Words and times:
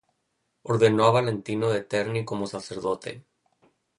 Ordenó 0.63 1.03
a 1.05 1.11
Valentino 1.11 1.69
de 1.69 1.83
Terni 1.83 2.25
como 2.25 2.47
sacerdote. 2.47 3.23